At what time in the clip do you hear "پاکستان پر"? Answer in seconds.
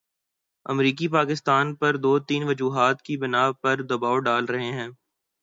1.07-1.95